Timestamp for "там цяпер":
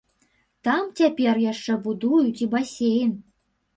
0.67-1.41